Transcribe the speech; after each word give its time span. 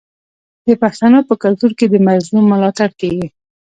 د 0.67 0.67
پښتنو 0.81 1.19
په 1.29 1.33
کلتور 1.43 1.71
کې 1.79 1.85
د 1.89 1.95
مظلوم 2.07 2.45
ملاتړ 2.53 2.89
کیږي. 2.99 3.27